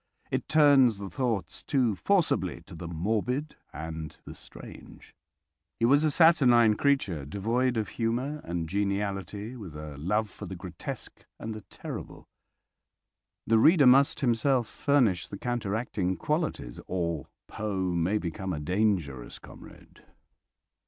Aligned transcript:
It 0.31 0.47
turns 0.49 0.97
the 0.97 1.11
thoughts 1.11 1.61
too 1.61 1.93
forcibly 1.95 2.61
to 2.61 2.73
the 2.73 2.87
morbid 2.87 3.55
and 3.71 4.17
the 4.25 4.33
strange. 4.33 5.13
He 5.79 5.85
was 5.85 6.03
a 6.03 6.09
saturnine 6.09 6.73
creature, 6.73 7.23
devoid 7.23 7.77
of 7.77 7.89
humour 7.89 8.41
and 8.43 8.67
geniality, 8.67 9.55
with 9.55 9.75
a 9.75 9.99
love 9.99 10.27
for 10.31 10.47
the 10.47 10.55
grotesque 10.55 11.23
and 11.37 11.53
the 11.53 11.61
terrible. 11.69 12.25
The 13.45 13.59
reader 13.59 13.85
must 13.85 14.21
himself 14.21 14.67
furnish 14.67 15.27
the 15.27 15.37
counteracting 15.37 16.17
qualities 16.17 16.81
or 16.87 17.27
Poe 17.47 17.93
may 17.93 18.17
become 18.17 18.53
a 18.53 18.59
dangerous 18.59 19.37
comrade. 19.37 20.03